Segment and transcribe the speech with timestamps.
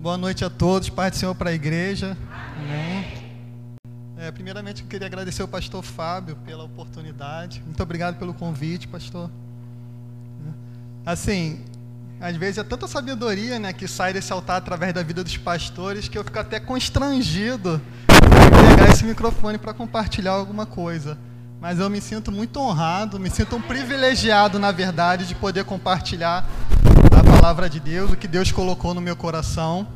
[0.00, 2.16] Boa noite a todos, Pai do Senhor para a igreja.
[2.56, 3.06] Amém.
[4.16, 7.62] É, primeiramente, eu queria agradecer ao pastor Fábio pela oportunidade.
[7.66, 9.30] Muito obrigado pelo convite, pastor.
[11.04, 11.62] Assim,
[12.18, 16.08] às vezes é tanta sabedoria né, que sai desse altar através da vida dos pastores
[16.08, 17.78] que eu fico até constrangido
[18.08, 21.18] de pegar esse microfone para compartilhar alguma coisa.
[21.60, 26.48] Mas eu me sinto muito honrado, me sinto um privilegiado, na verdade, de poder compartilhar
[27.40, 29.88] palavra de Deus, o que Deus colocou no meu coração.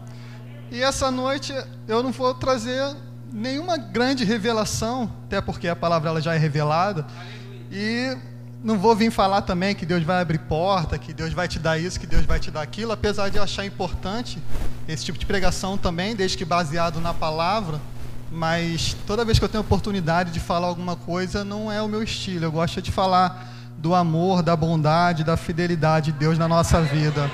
[0.71, 1.53] E essa noite
[1.87, 2.97] eu não vou trazer
[3.31, 7.07] nenhuma grande revelação, até porque a palavra ela já é revelada.
[7.71, 8.17] E
[8.63, 11.79] não vou vir falar também que Deus vai abrir porta, que Deus vai te dar
[11.79, 14.39] isso, que Deus vai te dar aquilo, apesar de achar importante
[14.89, 17.79] esse tipo de pregação também, desde que baseado na palavra.
[18.33, 22.03] Mas toda vez que eu tenho oportunidade de falar alguma coisa, não é o meu
[22.03, 22.47] estilo.
[22.47, 23.54] Eu gosto de falar
[23.85, 27.31] do amor, da bondade, da fidelidade de Deus na nossa vida.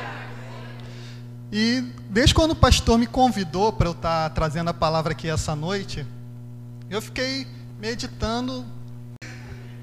[1.52, 5.28] E desde quando o pastor me convidou para eu estar tá trazendo a palavra aqui
[5.28, 6.04] essa noite,
[6.90, 7.46] eu fiquei
[7.78, 8.66] meditando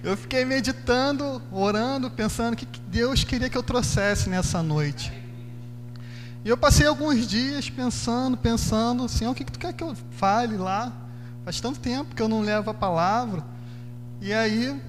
[0.03, 5.11] eu fiquei meditando, orando, pensando o que Deus queria que eu trouxesse nessa noite.
[6.43, 9.95] E eu passei alguns dias pensando, pensando, assim, o que, que tu quer que eu
[10.11, 10.91] fale lá?
[11.45, 13.43] Faz tanto tempo que eu não levo a palavra.
[14.21, 14.79] E aí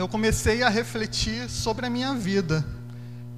[0.00, 2.64] eu comecei a refletir sobre a minha vida.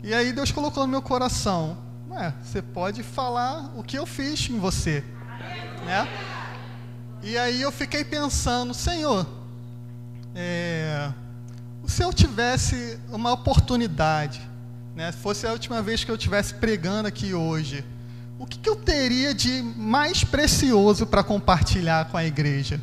[0.03, 1.77] E aí Deus colocou no meu coração,
[2.09, 5.03] ué, você pode falar o que eu fiz em você,
[5.85, 6.09] né?
[7.21, 9.27] E aí eu fiquei pensando, Senhor,
[10.37, 11.13] é,
[11.85, 14.41] se eu tivesse uma oportunidade,
[14.95, 17.85] né, fosse a última vez que eu estivesse pregando aqui hoje,
[18.39, 22.81] o que, que eu teria de mais precioso para compartilhar com a igreja?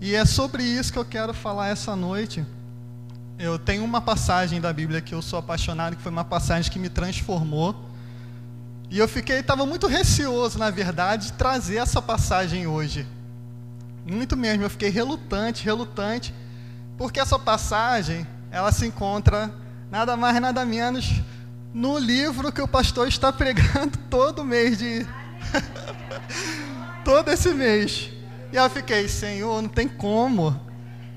[0.00, 2.44] E é sobre isso que eu quero falar essa noite.
[3.38, 6.78] Eu tenho uma passagem da Bíblia que eu sou apaixonado, que foi uma passagem que
[6.78, 7.76] me transformou.
[8.90, 13.06] E eu fiquei, estava muito receoso, na verdade, de trazer essa passagem hoje.
[14.06, 16.32] Muito mesmo, eu fiquei relutante, relutante.
[16.96, 19.52] Porque essa passagem, ela se encontra
[19.90, 21.20] nada mais nada menos
[21.74, 25.06] no livro que o pastor está pregando todo mês de
[27.04, 28.10] todo esse mês.
[28.50, 30.58] E eu fiquei, Senhor, não tem como.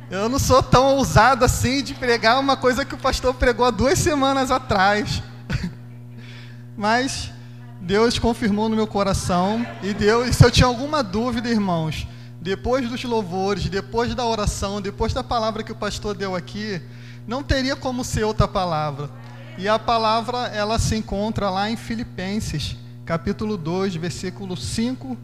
[0.10, 3.70] Eu não sou tão ousado assim de pregar uma coisa que o pastor pregou há
[3.70, 5.22] duas semanas atrás.
[6.76, 7.32] Mas
[7.80, 12.08] Deus confirmou no meu coração e Deus, se eu tinha alguma dúvida, irmãos,
[12.42, 16.82] depois dos louvores, depois da oração, depois da palavra que o pastor deu aqui,
[17.28, 19.12] não teria como ser outra palavra.
[19.60, 25.16] E a palavra, ela se encontra lá em Filipenses, capítulo 2, versículo 5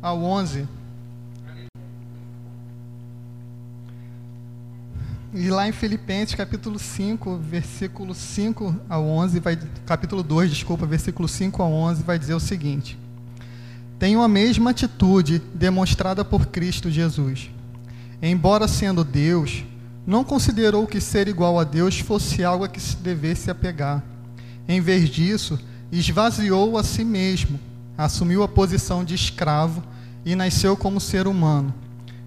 [0.00, 0.77] ao 11.
[5.32, 11.28] E lá em Filipenses, capítulo 5, versículo 5 ao 11, vai, capítulo 2, desculpa, versículo
[11.28, 12.98] 5 ao 11, vai dizer o seguinte:
[13.98, 17.50] tenham a mesma atitude demonstrada por Cristo Jesus.
[18.22, 19.64] Embora sendo Deus,
[20.06, 24.02] não considerou que ser igual a Deus fosse algo a que se devesse apegar.
[24.66, 25.58] Em vez disso,
[25.92, 27.60] esvaziou a si mesmo,
[27.98, 29.82] assumiu a posição de escravo
[30.24, 31.74] e nasceu como ser humano.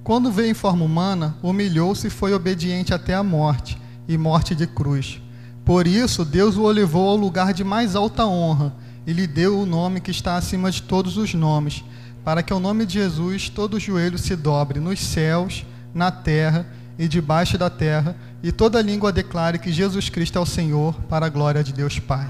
[0.03, 4.65] Quando veio em forma humana, humilhou-se e foi obediente até a morte, e morte de
[4.65, 5.21] cruz.
[5.63, 8.73] Por isso, Deus o levou ao lugar de mais alta honra
[9.05, 11.83] e lhe deu o nome que está acima de todos os nomes,
[12.23, 16.65] para que ao nome de Jesus todo joelho se dobre nos céus, na terra
[16.97, 21.27] e debaixo da terra, e toda língua declare que Jesus Cristo é o Senhor, para
[21.27, 22.29] a glória de Deus Pai.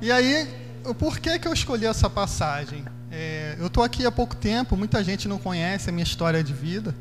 [0.00, 0.48] E aí,
[0.98, 2.84] por que, que eu escolhi essa passagem?
[3.16, 6.52] É, eu estou aqui há pouco tempo, muita gente não conhece a minha história de
[6.52, 6.92] vida.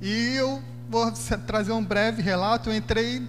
[0.00, 1.12] E eu vou
[1.48, 2.70] trazer um breve relato.
[2.70, 3.20] Eu entrei,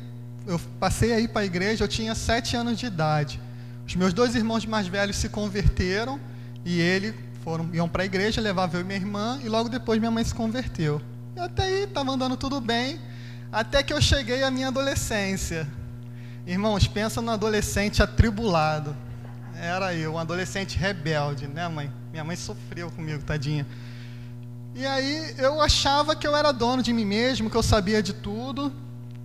[0.45, 3.41] eu passei aí para a igreja, eu tinha sete anos de idade.
[3.87, 6.19] Os meus dois irmãos mais velhos se converteram
[6.63, 9.97] e ele foram iam para a igreja, levava eu e minha irmã e logo depois
[9.97, 11.01] minha mãe se converteu.
[11.35, 12.99] E até aí estava andando tudo bem,
[13.51, 15.67] até que eu cheguei à minha adolescência.
[16.45, 18.95] Irmãos, pensa no adolescente atribulado.
[19.61, 21.91] Era eu, um adolescente rebelde, né, mãe?
[22.11, 23.67] Minha mãe sofreu comigo, tadinha.
[24.73, 28.13] E aí eu achava que eu era dono de mim mesmo, que eu sabia de
[28.13, 28.71] tudo,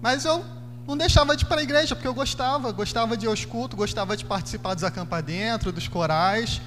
[0.03, 0.44] mas eu
[0.88, 3.79] não deixava de ir para a igreja, porque eu gostava, gostava de ir aos cultos,
[3.79, 6.61] gostava de participar dos acampamentos, dos corais.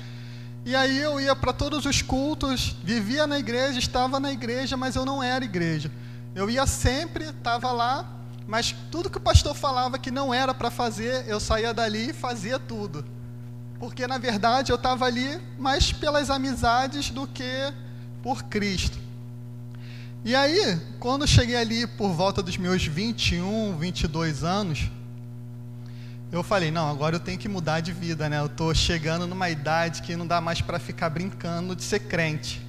[0.65, 4.95] E aí eu ia para todos os cultos, vivia na igreja, estava na igreja, mas
[4.95, 5.91] eu não era igreja.
[6.33, 8.09] Eu ia sempre, estava lá,
[8.47, 12.13] mas tudo que o pastor falava que não era para fazer, eu saía dali e
[12.13, 13.16] fazia tudo.
[13.79, 17.73] Porque na verdade eu estava ali mais pelas amizades do que
[18.23, 18.97] por Cristo.
[20.25, 24.89] E aí, quando eu cheguei ali por volta dos meus 21, 22 anos,
[26.31, 28.39] eu falei, não, agora eu tenho que mudar de vida, né?
[28.39, 32.61] Eu estou chegando numa idade que não dá mais para ficar brincando de ser crente.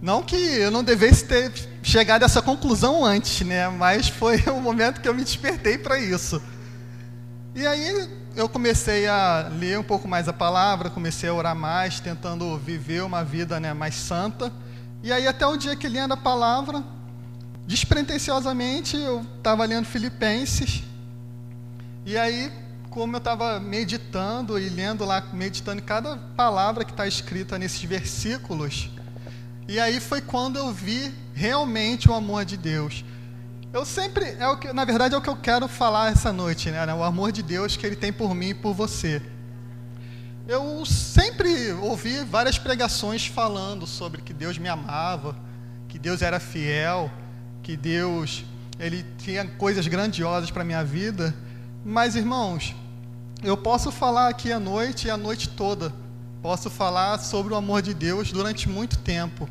[0.00, 3.68] Não que eu não devesse ter chegado a essa conclusão antes, né?
[3.68, 6.40] Mas foi o momento que eu me despertei para isso.
[7.54, 12.00] E aí eu comecei a ler um pouco mais a palavra, comecei a orar mais,
[12.00, 14.52] tentando viver uma vida né, mais santa.
[15.02, 16.82] E aí até o dia que lendo a palavra,
[17.66, 20.82] despretensiosamente, eu estava lendo Filipenses.
[22.04, 22.52] E aí,
[22.90, 28.90] como eu estava meditando e lendo lá, meditando cada palavra que está escrita nesses versículos,
[29.68, 33.04] e aí foi quando eu vi realmente o amor de Deus.
[33.74, 36.70] Eu sempre, é o que, na verdade, é o que eu quero falar essa noite,
[36.70, 36.94] né?
[36.94, 39.20] O amor de Deus que Ele tem por mim e por você.
[40.46, 45.34] Eu sempre ouvi várias pregações falando sobre que Deus me amava,
[45.88, 47.10] que Deus era fiel,
[47.64, 48.44] que Deus
[48.78, 51.34] ele tinha coisas grandiosas para minha vida.
[51.84, 52.76] Mas, irmãos,
[53.42, 55.92] eu posso falar aqui à noite e a noite toda.
[56.40, 59.48] Posso falar sobre o amor de Deus durante muito tempo.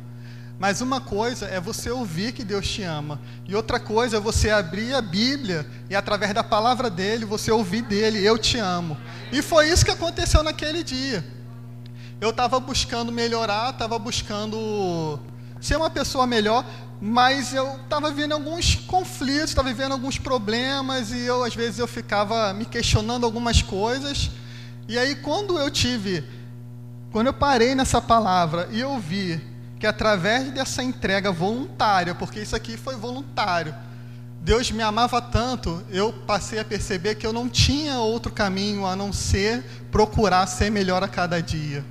[0.64, 4.48] Mas uma coisa é você ouvir que Deus te ama, e outra coisa é você
[4.48, 8.96] abrir a Bíblia e através da palavra dele você ouvir dele, eu te amo.
[9.30, 11.22] E foi isso que aconteceu naquele dia.
[12.18, 15.20] Eu estava buscando melhorar, estava buscando
[15.60, 16.64] ser uma pessoa melhor,
[16.98, 21.86] mas eu estava vivendo alguns conflitos, estava vivendo alguns problemas e eu às vezes eu
[21.86, 24.30] ficava me questionando algumas coisas.
[24.88, 26.24] E aí quando eu tive,
[27.12, 29.52] quando eu parei nessa palavra e eu vi
[29.84, 33.74] que através dessa entrega voluntária, porque isso aqui foi voluntário,
[34.40, 38.96] Deus me amava tanto, eu passei a perceber que eu não tinha outro caminho a
[38.96, 41.84] não ser procurar ser melhor a cada dia.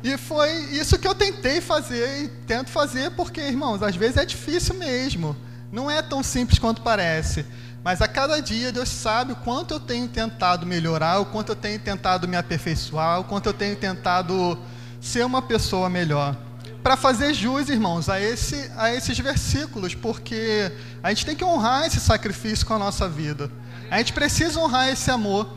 [0.00, 4.24] E foi isso que eu tentei fazer e tento fazer, porque, irmãos, às vezes é
[4.24, 5.36] difícil mesmo.
[5.72, 7.44] Não é tão simples quanto parece.
[7.82, 11.56] Mas a cada dia Deus sabe o quanto eu tenho tentado melhorar, o quanto eu
[11.56, 14.56] tenho tentado me aperfeiçoar, o quanto eu tenho tentado
[15.00, 16.36] ser uma pessoa melhor
[16.82, 20.72] para fazer jus, irmãos, a, esse, a esses versículos, porque
[21.02, 23.50] a gente tem que honrar esse sacrifício com a nossa vida.
[23.90, 25.48] A gente precisa honrar esse amor.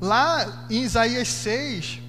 [0.00, 2.00] Lá em Isaías 6,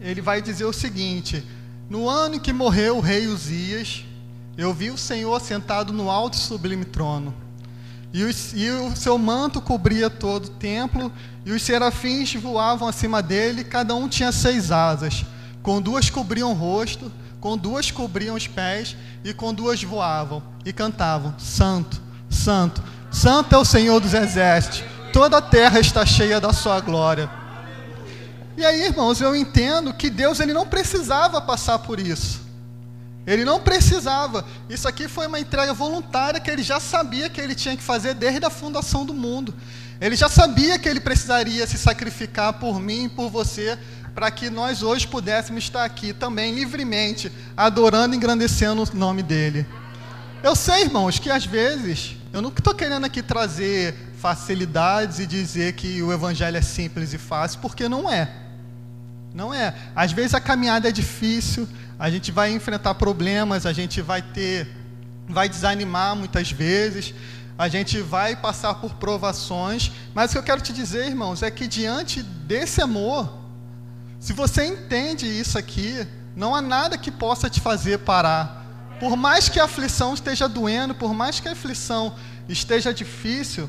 [0.00, 1.44] ele vai dizer o seguinte:
[1.88, 4.04] No ano em que morreu o rei Uzias,
[4.56, 7.34] eu vi o Senhor sentado no alto e sublime trono.
[8.12, 8.20] E
[8.54, 11.12] e o seu manto cobria todo o templo,
[11.44, 15.24] e os serafins voavam acima dele, cada um tinha seis asas.
[15.62, 20.72] Com duas cobriam o rosto, com duas cobriam os pés e com duas voavam e
[20.72, 26.52] cantavam: Santo, Santo, Santo é o Senhor dos exércitos, toda a terra está cheia da
[26.52, 27.30] sua glória.
[28.56, 32.40] E aí, irmãos, eu entendo que Deus ele não precisava passar por isso.
[33.26, 34.44] Ele não precisava.
[34.68, 38.12] Isso aqui foi uma entrega voluntária que ele já sabia que ele tinha que fazer
[38.12, 39.54] desde a fundação do mundo.
[40.00, 43.78] Ele já sabia que ele precisaria se sacrificar por mim e por você
[44.14, 49.66] para que nós hoje pudéssemos estar aqui também livremente, adorando e engrandecendo o nome dele.
[50.42, 55.74] Eu sei, irmãos, que às vezes, eu não estou querendo aqui trazer facilidades e dizer
[55.74, 58.30] que o evangelho é simples e fácil, porque não é.
[59.34, 59.74] Não é.
[59.94, 61.68] Às vezes a caminhada é difícil,
[61.98, 64.68] a gente vai enfrentar problemas, a gente vai ter,
[65.28, 67.14] vai desanimar muitas vezes,
[67.56, 71.50] a gente vai passar por provações, mas o que eu quero te dizer, irmãos, é
[71.50, 73.39] que diante desse amor,
[74.20, 76.06] se você entende isso aqui,
[76.36, 78.64] não há nada que possa te fazer parar.
[79.00, 82.14] Por mais que a aflição esteja doendo, por mais que a aflição
[82.46, 83.68] esteja difícil,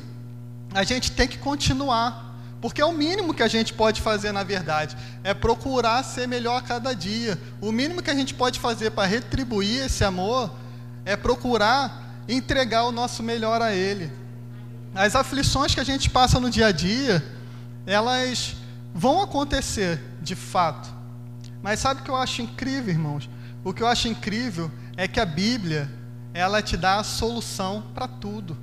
[0.74, 2.30] a gente tem que continuar.
[2.60, 6.58] Porque é o mínimo que a gente pode fazer, na verdade, é procurar ser melhor
[6.58, 7.36] a cada dia.
[7.60, 10.54] O mínimo que a gente pode fazer para retribuir esse amor
[11.04, 14.12] é procurar entregar o nosso melhor a Ele.
[14.94, 17.24] As aflições que a gente passa no dia a dia,
[17.86, 18.54] elas
[18.94, 20.92] vão acontecer, de fato.
[21.62, 23.28] Mas sabe o que eu acho incrível, irmãos?
[23.64, 25.90] O que eu acho incrível é que a Bíblia,
[26.34, 28.56] ela te dá a solução para tudo.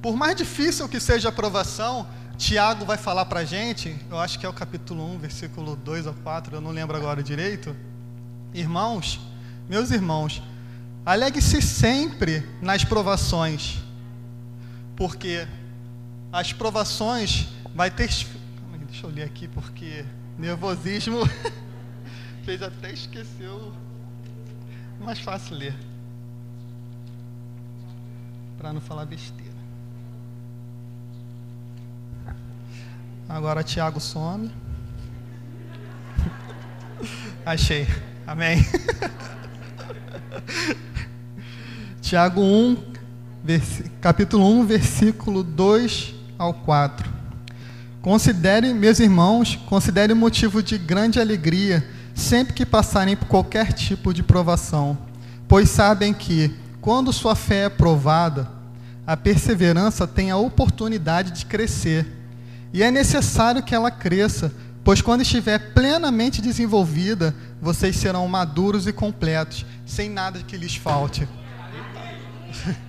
[0.00, 2.06] Por mais difícil que seja a provação,
[2.36, 6.06] Tiago vai falar para a gente, eu acho que é o capítulo 1, versículo 2
[6.06, 7.74] ou 4, eu não lembro agora direito.
[8.54, 9.20] Irmãos,
[9.68, 10.40] meus irmãos,
[11.04, 13.82] alegre-se sempre nas provações,
[14.94, 15.48] porque
[16.32, 18.08] as provações vai ter
[18.88, 20.04] Deixa eu ler aqui porque
[20.38, 21.20] nervosismo
[22.44, 23.72] fez até esqueceu.
[25.00, 25.74] Mais fácil ler.
[28.56, 29.52] Para não falar besteira.
[33.28, 34.50] Agora Tiago some.
[37.44, 37.86] Achei.
[38.26, 38.58] Amém.
[42.00, 42.94] Tiago 1,
[44.00, 47.17] capítulo 1, versículo 2 ao 4.
[48.00, 54.22] Considere, meus irmãos, considere motivo de grande alegria sempre que passarem por qualquer tipo de
[54.22, 54.96] provação,
[55.46, 58.50] pois sabem que, quando sua fé é provada,
[59.06, 62.06] a perseverança tem a oportunidade de crescer.
[62.72, 64.52] E é necessário que ela cresça,
[64.84, 71.28] pois quando estiver plenamente desenvolvida, vocês serão maduros e completos, sem nada que lhes falte.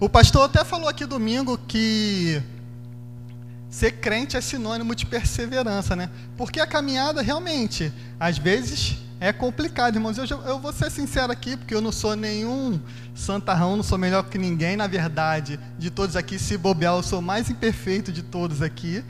[0.00, 2.42] O pastor até falou aqui domingo que
[3.74, 6.08] ser crente é sinônimo de perseverança, né?
[6.36, 10.16] Porque a caminhada realmente, às vezes, é complicado, irmãos.
[10.16, 12.80] Eu, eu vou ser sincero aqui, porque eu não sou nenhum
[13.16, 15.58] santarrão, não sou melhor que ninguém, na verdade.
[15.76, 19.04] De todos aqui, se bobear, eu sou o mais imperfeito de todos aqui.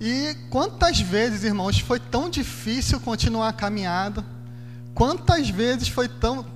[0.00, 4.24] E quantas vezes, irmãos, foi tão difícil continuar a caminhada?
[4.94, 6.46] Quantas vezes foi tão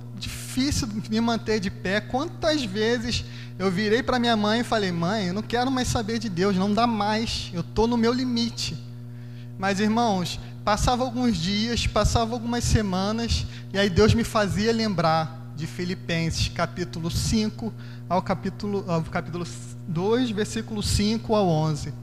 [0.51, 2.01] difícil me manter de pé?
[2.01, 3.23] Quantas vezes
[3.57, 6.57] eu virei para minha mãe e falei: Mãe, eu não quero mais saber de Deus,
[6.57, 8.77] não dá mais, eu estou no meu limite.
[9.57, 15.65] Mas, irmãos, passava alguns dias, passava algumas semanas, e aí Deus me fazia lembrar de
[15.65, 17.71] Filipenses, capítulo 5
[18.09, 19.45] ao capítulo, ao capítulo
[19.87, 21.93] 2, versículo 5 ao 11.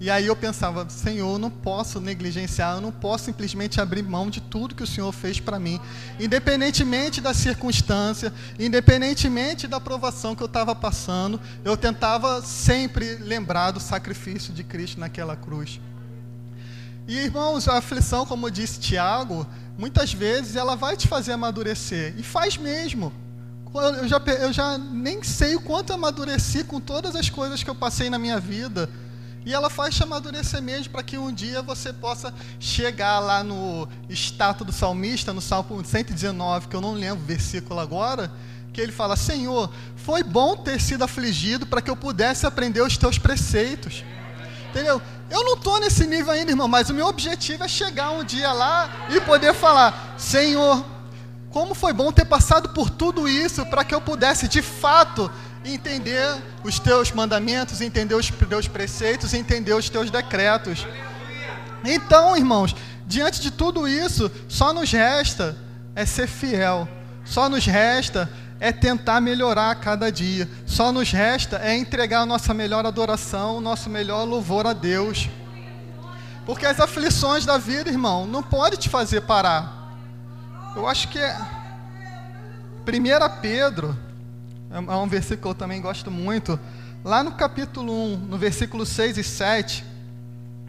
[0.00, 4.30] E aí eu pensava, Senhor, eu não posso negligenciar, eu não posso simplesmente abrir mão
[4.30, 5.80] de tudo que o Senhor fez para mim,
[6.20, 13.80] independentemente da circunstância, independentemente da provação que eu estava passando, eu tentava sempre lembrar do
[13.80, 15.80] sacrifício de Cristo naquela cruz.
[17.08, 19.44] E irmãos, a aflição, como disse Tiago,
[19.76, 23.12] muitas vezes ela vai te fazer amadurecer, e faz mesmo.
[23.74, 27.74] Eu já, eu já nem sei o quanto amadureci com todas as coisas que eu
[27.74, 28.88] passei na minha vida
[29.48, 33.88] e ela faz te amadurecer mesmo para que um dia você possa chegar lá no
[34.10, 38.30] status do salmista, no Salmo 119, que eu não lembro o versículo agora,
[38.74, 42.98] que ele fala: Senhor, foi bom ter sido afligido para que eu pudesse aprender os
[42.98, 44.04] teus preceitos.
[44.68, 45.00] Entendeu?
[45.30, 48.52] Eu não estou nesse nível ainda, irmão, mas o meu objetivo é chegar um dia
[48.52, 50.84] lá e poder falar: Senhor,
[51.48, 55.30] como foi bom ter passado por tudo isso para que eu pudesse de fato
[55.74, 60.86] entender os teus mandamentos, entender os teus preceitos, entender os teus decretos.
[61.84, 62.74] Então, irmãos,
[63.06, 65.56] diante de tudo isso, só nos resta
[65.94, 66.88] é ser fiel.
[67.24, 70.48] Só nos resta é tentar melhorar a cada dia.
[70.66, 75.28] Só nos resta é entregar a nossa melhor adoração, o nosso melhor louvor a Deus.
[76.46, 79.94] Porque as aflições da vida, irmão, não pode te fazer parar.
[80.74, 81.36] Eu acho que é
[82.86, 84.07] 1 Pedro
[84.70, 86.58] é, é um versículo que eu também gosto muito.
[87.04, 89.84] Lá no capítulo 1, no versículo 6 e 7,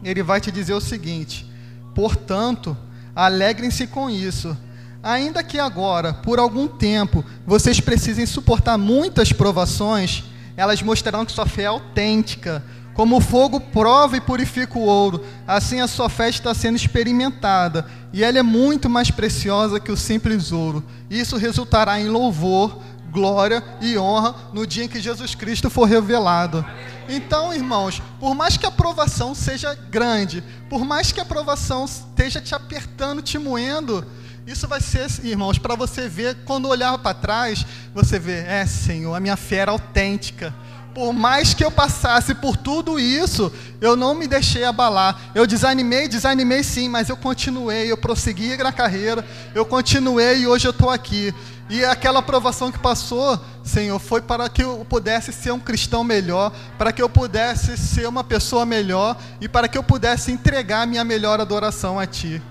[0.02, 1.50] ele vai te dizer o seguinte:
[1.94, 2.76] Portanto,
[3.14, 4.56] alegrem-se com isso,
[5.02, 10.24] ainda que agora, por algum tempo, vocês precisem suportar muitas provações,
[10.56, 12.62] elas mostrarão que sua fé é autêntica.
[12.94, 17.86] Como o fogo prova e purifica o ouro, assim a sua fé está sendo experimentada,
[18.12, 20.84] e ela é muito mais preciosa que o simples ouro.
[21.08, 22.78] Isso resultará em louvor,
[23.10, 26.64] glória e honra no dia em que Jesus Cristo for revelado.
[27.08, 32.40] Então, irmãos, por mais que a aprovação seja grande, por mais que a aprovação esteja
[32.40, 34.06] te apertando, te moendo,
[34.46, 37.64] isso vai ser, irmãos, para você ver, quando olhar para trás,
[37.94, 40.54] você vê, é, Senhor, a minha fé era autêntica.
[40.94, 45.30] Por mais que eu passasse por tudo isso, eu não me deixei abalar.
[45.34, 50.66] Eu desanimei, desanimei sim, mas eu continuei, eu prossegui na carreira, eu continuei e hoje
[50.66, 51.32] eu estou aqui.
[51.70, 56.52] E aquela aprovação que passou, Senhor, foi para que eu pudesse ser um cristão melhor,
[56.76, 61.04] para que eu pudesse ser uma pessoa melhor e para que eu pudesse entregar minha
[61.04, 62.42] melhor adoração a Ti.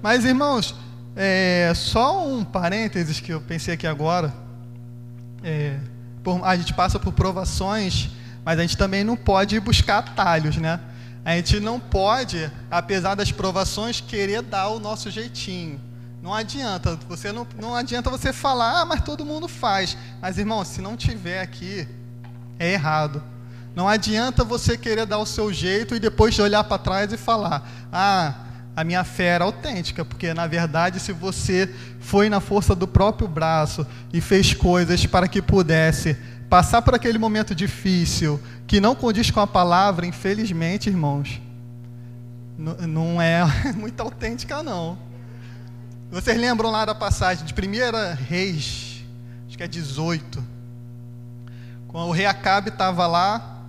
[0.00, 0.76] Mas, irmãos,
[1.16, 4.32] é, só um parênteses que eu pensei aqui agora.
[5.42, 5.80] É,
[6.22, 8.10] por, a gente passa por provações,
[8.44, 10.80] mas a gente também não pode buscar atalhos, né?
[11.24, 15.80] A gente não pode, apesar das provações, querer dar o nosso jeitinho.
[16.20, 19.96] Não adianta, você não, não adianta você falar, ah, mas todo mundo faz.
[20.20, 21.86] Mas irmão, se não tiver aqui,
[22.58, 23.22] é errado.
[23.74, 27.68] Não adianta você querer dar o seu jeito e depois olhar para trás e falar,
[27.92, 28.34] ah,
[28.74, 33.28] a minha fé era autêntica, porque na verdade, se você foi na força do próprio
[33.28, 36.16] braço e fez coisas para que pudesse
[36.48, 41.40] passar por aquele momento difícil, que não condiz com a palavra, infelizmente, irmãos,
[42.58, 43.42] não é
[43.76, 44.98] muito autêntica, não.
[46.10, 49.02] Vocês lembram lá da passagem de 1 Reis,
[49.48, 50.44] acho que é 18.
[51.88, 53.60] Quando o rei Acabe estava lá,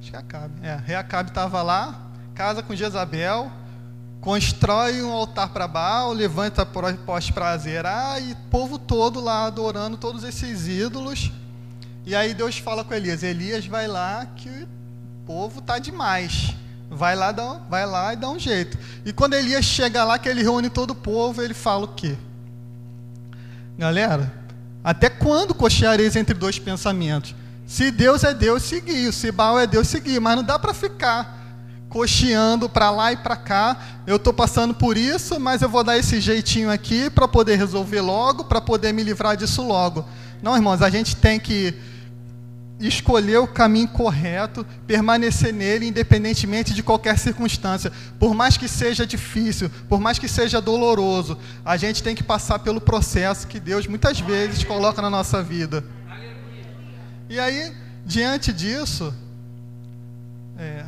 [0.00, 2.00] acho que é Acabe, é, rei Acabe estava lá,
[2.34, 3.50] casa com Jezabel,
[4.22, 10.22] constrói um altar para Baal, levanta poste para Azerá e povo todo lá adorando todos
[10.22, 11.32] esses ídolos.
[12.06, 14.68] E aí Deus fala com Elias: Elias vai lá que o
[15.26, 16.54] povo tá demais.
[16.88, 18.78] Vai lá, dá, vai lá e dá um jeito.
[19.04, 22.16] E quando Elias chega lá, que ele reúne todo o povo, ele fala o quê?
[23.76, 24.32] Galera,
[24.84, 27.34] até quando cocheareis entre dois pensamentos?
[27.66, 29.12] Se Deus é Deus, seguir.
[29.12, 30.20] Se Baal é Deus, seguir.
[30.20, 31.41] Mas não dá para ficar
[31.92, 33.76] cocheando para lá e para cá.
[34.06, 38.00] Eu estou passando por isso, mas eu vou dar esse jeitinho aqui para poder resolver
[38.00, 40.04] logo, para poder me livrar disso logo.
[40.42, 41.74] Não, irmãos, a gente tem que
[42.80, 47.92] escolher o caminho correto, permanecer nele, independentemente de qualquer circunstância.
[48.18, 52.58] Por mais que seja difícil, por mais que seja doloroso, a gente tem que passar
[52.60, 55.84] pelo processo que Deus muitas vezes coloca na nossa vida.
[57.28, 57.72] E aí,
[58.04, 59.14] diante disso,
[60.58, 60.84] é,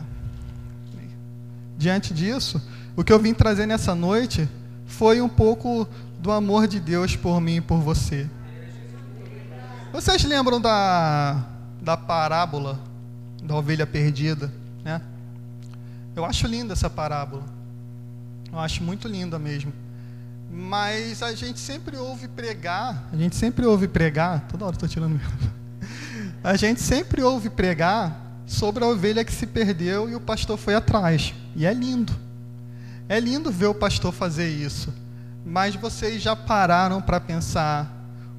[1.85, 2.63] diante disso,
[2.97, 4.49] o que eu vim trazer nessa noite
[4.87, 5.87] foi um pouco
[6.19, 8.27] do amor de Deus por mim e por você.
[9.93, 11.45] Vocês lembram da
[11.83, 12.81] da parábola
[13.43, 14.51] da ovelha perdida,
[14.83, 15.03] né?
[16.17, 17.43] Eu acho linda essa parábola.
[18.51, 19.71] Eu acho muito linda mesmo.
[20.51, 25.21] Mas a gente sempre ouve pregar, a gente sempre ouve pregar, toda hora estou tirando
[26.43, 30.75] A gente sempre ouve pregar sobre a ovelha que se perdeu e o pastor foi
[30.75, 31.35] atrás.
[31.57, 32.15] E é lindo.
[33.09, 34.93] É lindo ver o pastor fazer isso.
[35.45, 37.91] Mas vocês já pararam para pensar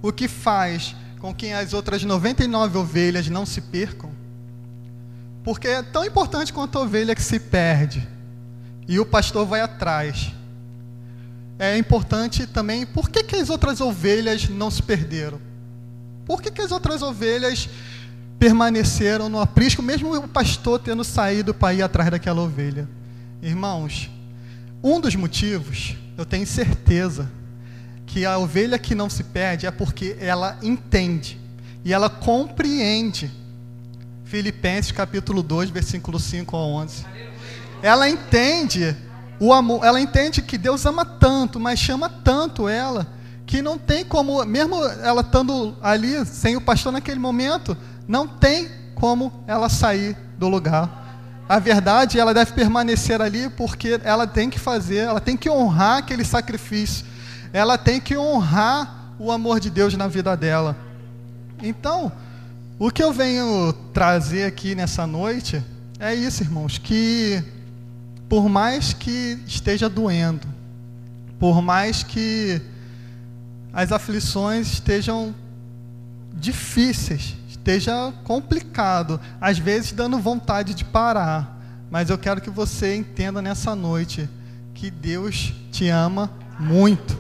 [0.02, 4.12] o que faz com que as outras 99 ovelhas não se percam?
[5.44, 8.08] Porque é tão importante quanto a ovelha que se perde
[8.88, 10.32] e o pastor vai atrás.
[11.58, 15.40] É importante também por que, que as outras ovelhas não se perderam?
[16.26, 17.70] Por que, que as outras ovelhas
[18.40, 22.88] permaneceram no aprisco, mesmo o pastor tendo saído para ir atrás daquela ovelha?
[23.42, 24.10] Irmãos,
[24.84, 27.30] um dos motivos, eu tenho certeza,
[28.06, 31.40] que a ovelha que não se perde é porque ela entende
[31.84, 33.32] e ela compreende.
[34.24, 37.06] Filipenses capítulo 2, versículo 5 a 11.
[37.82, 38.96] Ela entende
[39.40, 43.06] o amor, ela entende que Deus ama tanto, mas chama tanto ela,
[43.46, 48.70] que não tem como, mesmo ela estando ali sem o pastor naquele momento, não tem
[48.96, 51.04] como ela sair do lugar.
[51.48, 55.98] A verdade, ela deve permanecer ali porque ela tem que fazer, ela tem que honrar
[55.98, 57.06] aquele sacrifício
[57.56, 60.76] ela tem que honrar o amor de Deus na vida dela.
[61.64, 62.12] Então,
[62.78, 65.64] o que eu venho trazer aqui nessa noite
[65.98, 67.42] é isso, irmãos, que
[68.28, 70.46] por mais que esteja doendo,
[71.40, 72.62] por mais que
[73.72, 75.34] as aflições estejam
[76.36, 81.58] difíceis, esteja complicado, às vezes dando vontade de parar,
[81.90, 84.30] mas eu quero que você entenda nessa noite
[84.74, 87.18] que Deus te ama muito.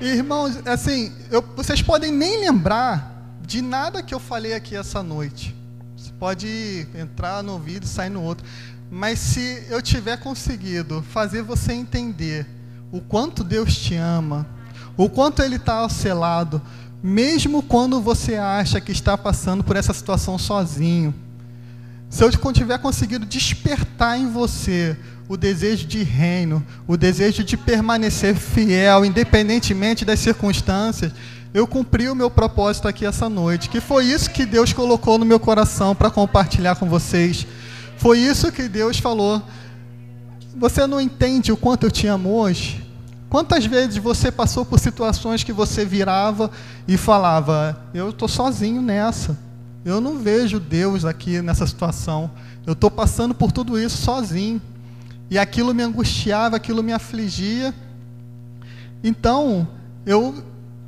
[0.00, 5.56] Irmãos, assim, eu, vocês podem nem lembrar de nada que eu falei aqui essa noite.
[5.96, 8.46] Você pode entrar no ouvido e sair no outro.
[8.90, 12.46] Mas se eu tiver conseguido fazer você entender
[12.92, 14.46] o quanto Deus te ama,
[14.96, 16.62] o quanto Ele está ao seu lado,
[17.02, 21.14] mesmo quando você acha que está passando por essa situação sozinho,
[22.10, 24.96] se eu tiver conseguido despertar em você
[25.28, 31.12] o desejo de reino, o desejo de permanecer fiel, independentemente das circunstâncias,
[31.52, 35.24] eu cumpri o meu propósito aqui essa noite, que foi isso que Deus colocou no
[35.24, 37.46] meu coração para compartilhar com vocês.
[37.98, 39.42] Foi isso que Deus falou.
[40.56, 42.87] Você não entende o quanto eu te amo hoje?
[43.28, 46.50] Quantas vezes você passou por situações que você virava
[46.86, 49.36] e falava: Eu estou sozinho nessa.
[49.84, 52.30] Eu não vejo Deus aqui nessa situação.
[52.66, 54.60] Eu estou passando por tudo isso sozinho.
[55.30, 57.74] E aquilo me angustiava, aquilo me afligia.
[59.04, 59.68] Então,
[60.06, 60.42] eu,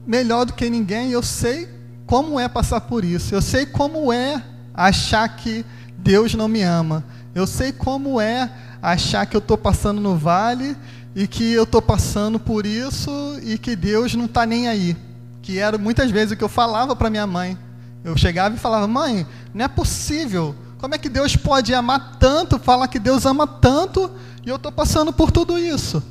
[0.07, 1.69] melhor do que ninguém, eu sei
[2.07, 3.35] como é passar por isso.
[3.35, 4.43] Eu sei como é
[4.75, 5.65] achar que
[5.97, 7.05] Deus não me ama.
[7.35, 8.51] Eu sei como é
[8.83, 10.77] achar que eu estou passando no vale
[11.15, 13.11] e que eu estou passando por isso
[13.43, 14.97] e que Deus não está nem aí.
[15.43, 17.59] Que era muitas vezes o que eu falava para minha mãe.
[18.05, 20.55] Eu chegava e falava, mãe, não é possível.
[20.79, 24.11] Como é que Deus pode amar tanto, falar que Deus ama tanto
[24.45, 26.03] e eu estou passando por tudo isso.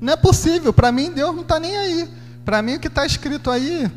[0.00, 0.72] Não é possível.
[0.72, 2.10] Para mim, Deus não está nem aí.
[2.44, 3.90] Para mim, o que está escrito aí,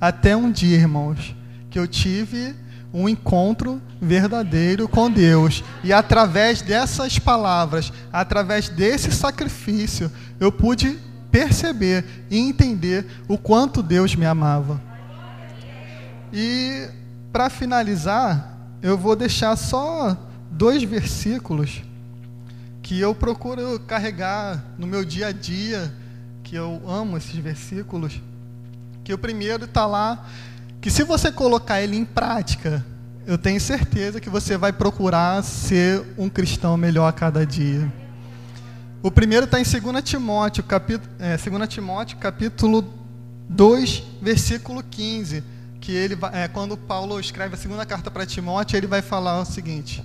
[0.00, 1.34] até um dia, irmãos,
[1.70, 2.54] que eu tive
[2.94, 5.64] um encontro verdadeiro com Deus.
[5.82, 10.96] E através dessas palavras, através desse sacrifício, eu pude
[11.28, 14.80] perceber e entender o quanto Deus me amava.
[16.32, 16.88] E
[17.32, 20.16] para finalizar, eu vou deixar só
[20.48, 21.82] dois versículos
[22.80, 25.92] que eu procuro carregar no meu dia a dia,
[26.44, 28.20] que eu amo esses versículos.
[29.02, 30.26] Que o primeiro está lá,
[30.84, 32.84] que se você colocar ele em prática,
[33.26, 37.90] eu tenho certeza que você vai procurar ser um cristão melhor a cada dia.
[39.02, 42.84] O primeiro está em 2 Timóteo, capítulo, é, 2 Timóteo, capítulo
[43.48, 45.42] 2, versículo 15,
[45.80, 49.46] que ele é, quando Paulo escreve a segunda carta para Timóteo, ele vai falar o
[49.46, 50.04] seguinte: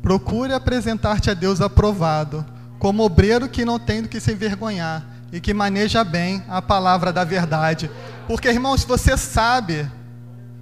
[0.00, 2.42] Procure apresentar-te a Deus aprovado,
[2.78, 7.12] como obreiro que não tem do que se envergonhar e que maneja bem a palavra
[7.12, 7.90] da verdade.
[8.26, 9.86] Porque, irmãos, se você sabe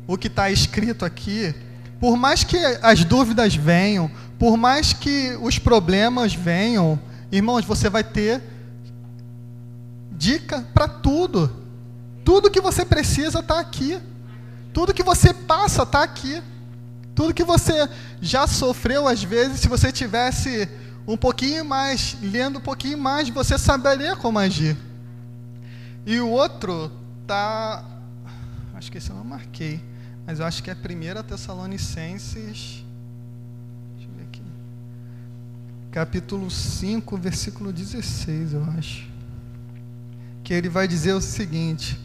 [0.06, 1.54] o que está escrito aqui,
[1.98, 6.98] por mais que as dúvidas venham, por mais que os problemas venham,
[7.30, 8.42] irmãos, você vai ter
[10.12, 11.64] dica para tudo.
[12.24, 13.98] Tudo que você precisa está aqui.
[14.72, 16.42] Tudo que você passa está aqui.
[17.14, 17.88] Tudo que você
[18.20, 20.68] já sofreu, às vezes, se você tivesse
[21.06, 24.76] um pouquinho mais, lendo um pouquinho mais, você saberia como agir.
[26.06, 26.90] E o outro
[27.26, 27.84] tá,
[28.74, 29.80] acho que esse eu não marquei,
[30.26, 32.84] mas eu acho que é 1 Tessalonicenses,
[33.94, 34.42] deixa eu ver aqui,
[35.90, 39.08] capítulo 5, versículo 16, eu acho.
[40.42, 41.98] Que ele vai dizer o seguinte: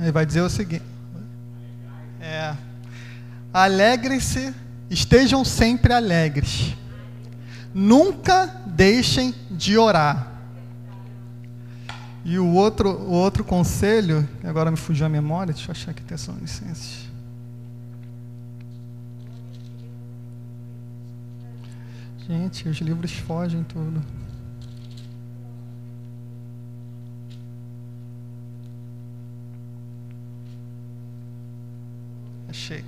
[0.00, 0.82] Ele vai dizer o seguinte:
[2.20, 2.56] é,
[3.52, 4.54] Alegrem-se,
[4.88, 6.74] estejam sempre alegres.
[7.74, 10.29] Nunca deixem de orar.
[12.24, 16.02] E o outro, o outro conselho, agora me fugiu a memória, deixa eu achar aqui
[16.02, 17.08] Tessalonicenses.
[22.28, 24.00] Gente, os livros fogem tudo.
[32.48, 32.84] Achei.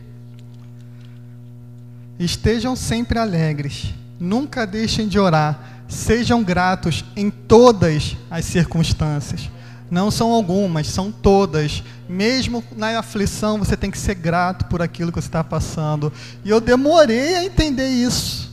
[2.18, 9.50] Estejam sempre alegres, nunca deixem de orar, sejam gratos em todas as circunstâncias.
[9.90, 11.82] Não são algumas, são todas.
[12.08, 16.10] Mesmo na aflição, você tem que ser grato por aquilo que você está passando.
[16.44, 18.50] E eu demorei a entender isso.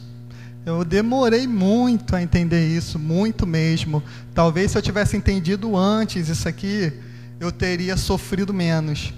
[0.65, 4.03] Eu demorei muito a entender isso, muito mesmo.
[4.35, 6.91] Talvez se eu tivesse entendido antes isso aqui,
[7.39, 9.13] eu teria sofrido menos.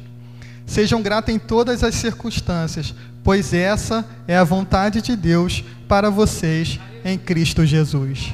[0.66, 6.80] Sejam gratos em todas as circunstâncias, pois essa é a vontade de Deus para vocês
[7.04, 8.34] em Cristo Jesus.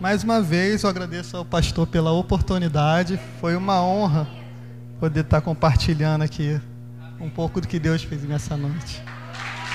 [0.00, 3.20] Mais uma vez, eu agradeço ao pastor pela oportunidade.
[3.40, 4.26] Foi uma honra
[4.98, 6.60] poder estar compartilhando aqui
[7.20, 9.02] um pouco do que Deus fez nessa noite.